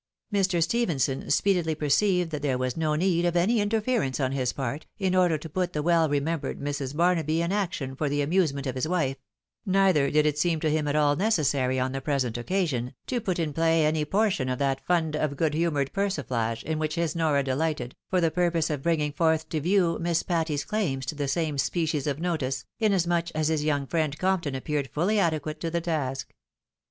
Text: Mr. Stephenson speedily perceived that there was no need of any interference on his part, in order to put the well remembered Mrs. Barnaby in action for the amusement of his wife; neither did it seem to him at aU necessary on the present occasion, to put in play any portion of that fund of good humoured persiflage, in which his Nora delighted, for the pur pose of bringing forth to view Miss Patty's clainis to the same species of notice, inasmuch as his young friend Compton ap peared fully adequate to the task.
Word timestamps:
Mr. 0.33 0.63
Stephenson 0.63 1.29
speedily 1.29 1.75
perceived 1.75 2.31
that 2.31 2.41
there 2.41 2.57
was 2.57 2.75
no 2.75 2.95
need 2.95 3.23
of 3.23 3.35
any 3.35 3.59
interference 3.61 4.19
on 4.19 4.31
his 4.31 4.51
part, 4.51 4.87
in 4.97 5.13
order 5.13 5.37
to 5.37 5.47
put 5.47 5.73
the 5.73 5.83
well 5.83 6.09
remembered 6.09 6.59
Mrs. 6.59 6.95
Barnaby 6.95 7.39
in 7.43 7.51
action 7.51 7.95
for 7.95 8.09
the 8.09 8.23
amusement 8.23 8.65
of 8.65 8.73
his 8.73 8.87
wife; 8.87 9.17
neither 9.63 10.09
did 10.09 10.25
it 10.25 10.39
seem 10.39 10.59
to 10.61 10.71
him 10.71 10.87
at 10.87 10.95
aU 10.95 11.13
necessary 11.13 11.79
on 11.79 11.91
the 11.91 12.01
present 12.01 12.35
occasion, 12.35 12.95
to 13.05 13.21
put 13.21 13.37
in 13.37 13.53
play 13.53 13.85
any 13.85 14.03
portion 14.03 14.49
of 14.49 14.57
that 14.57 14.83
fund 14.87 15.15
of 15.15 15.37
good 15.37 15.53
humoured 15.53 15.93
persiflage, 15.93 16.63
in 16.63 16.79
which 16.79 16.95
his 16.95 17.15
Nora 17.15 17.43
delighted, 17.43 17.95
for 18.09 18.19
the 18.19 18.31
pur 18.31 18.49
pose 18.49 18.71
of 18.71 18.81
bringing 18.81 19.11
forth 19.13 19.49
to 19.49 19.61
view 19.61 19.99
Miss 20.01 20.23
Patty's 20.23 20.65
clainis 20.65 21.05
to 21.05 21.13
the 21.15 21.27
same 21.27 21.59
species 21.59 22.07
of 22.07 22.19
notice, 22.19 22.65
inasmuch 22.79 23.27
as 23.35 23.49
his 23.49 23.63
young 23.63 23.85
friend 23.85 24.17
Compton 24.17 24.55
ap 24.55 24.63
peared 24.63 24.89
fully 24.89 25.19
adequate 25.19 25.59
to 25.59 25.69
the 25.69 25.79
task. 25.79 26.33